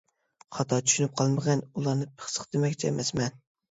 خاتا 0.57 0.79
چۈشىنىپ 0.87 1.13
قالمىغىن، 1.23 1.63
ئۇلارنى 1.69 2.11
پىخسىق 2.19 2.53
دېمەكچى 2.53 2.93
ئەمەسمەن. 2.95 3.43